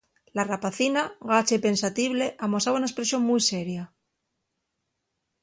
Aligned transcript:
La 0.37 0.43
rapacina, 0.43 1.13
gacha 1.21 1.53
y 1.53 1.59
pensatible, 1.59 2.25
amosaba 2.45 2.79
una 2.81 2.87
espresión 2.89 3.21
mui 3.27 3.41
seria. 3.51 3.83